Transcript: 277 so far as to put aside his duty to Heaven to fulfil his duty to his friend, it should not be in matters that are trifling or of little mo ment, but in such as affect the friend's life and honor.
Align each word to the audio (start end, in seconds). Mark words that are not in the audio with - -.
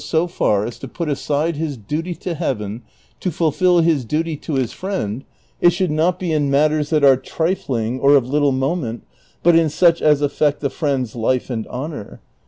277 0.03 0.27
so 0.33 0.35
far 0.35 0.65
as 0.65 0.79
to 0.79 0.87
put 0.87 1.07
aside 1.09 1.55
his 1.57 1.77
duty 1.77 2.15
to 2.15 2.33
Heaven 2.33 2.81
to 3.19 3.29
fulfil 3.29 3.81
his 3.81 4.03
duty 4.03 4.35
to 4.35 4.55
his 4.55 4.73
friend, 4.73 5.23
it 5.59 5.73
should 5.73 5.91
not 5.91 6.17
be 6.17 6.31
in 6.31 6.49
matters 6.49 6.89
that 6.89 7.03
are 7.03 7.17
trifling 7.17 7.99
or 7.99 8.15
of 8.15 8.27
little 8.27 8.51
mo 8.51 8.75
ment, 8.75 9.03
but 9.43 9.55
in 9.55 9.69
such 9.69 10.01
as 10.01 10.23
affect 10.23 10.59
the 10.59 10.71
friend's 10.71 11.15
life 11.15 11.51
and 11.51 11.67
honor. 11.67 12.19